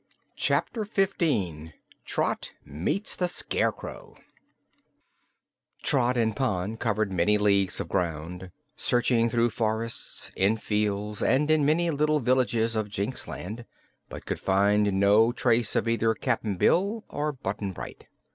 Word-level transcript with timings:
Chapter 0.35 0.83
Fifteen 0.83 1.73
Trot 2.05 2.53
Meets 2.65 3.15
the 3.15 3.27
Scarecrow 3.27 4.15
Trot 5.83 6.17
and 6.17 6.35
Pon 6.35 6.75
covered 6.75 7.11
many 7.11 7.37
leagues 7.37 7.79
of 7.79 7.87
ground, 7.87 8.49
searching 8.75 9.29
through 9.29 9.51
forests, 9.51 10.31
in 10.35 10.57
fields 10.57 11.21
and 11.21 11.51
in 11.51 11.67
many 11.67 11.87
of 11.87 11.97
the 11.99 12.01
little 12.01 12.19
villages 12.19 12.75
of 12.75 12.89
Jinxland, 12.89 13.63
but 14.09 14.25
could 14.25 14.39
find 14.39 14.91
no 14.99 15.31
trace 15.31 15.75
of 15.75 15.87
either 15.87 16.15
Cap'n 16.15 16.55
Bill 16.57 17.05
or 17.07 17.31
Button 17.31 17.71
Bright. 17.71 18.07